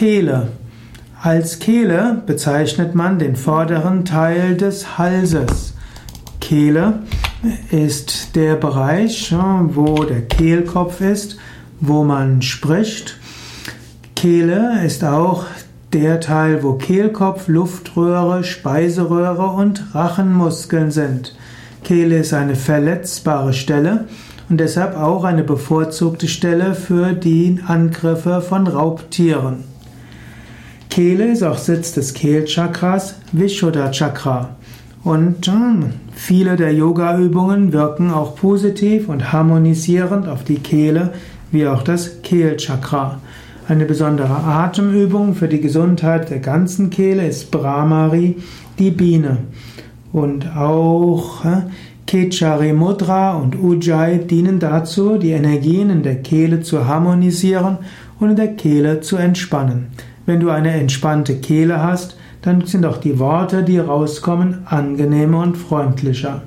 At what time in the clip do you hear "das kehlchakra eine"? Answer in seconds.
41.82-43.84